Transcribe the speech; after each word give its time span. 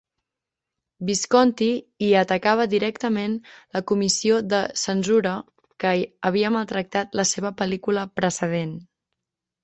Visconti 1.07 1.65
hi 2.05 2.07
atacava 2.21 2.63
directament 2.71 3.35
la 3.77 3.81
comissió 3.91 4.39
de 4.53 4.61
censura 4.83 5.33
que 5.83 5.91
havia 6.31 6.51
maltractat 6.55 7.13
la 7.21 7.27
seva 7.33 7.53
pel·lícula 7.61 8.07
precedent. 8.21 8.73